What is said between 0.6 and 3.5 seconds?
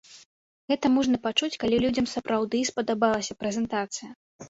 Гэта можна пачуць, калі людзям сапраўды спадабалася